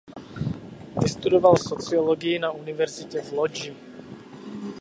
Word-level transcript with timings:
Vystudoval 1.01 1.57
sociologii 1.57 2.39
na 2.39 2.51
univerzitě 2.51 3.21
v 3.21 3.31
Lodži. 3.31 3.75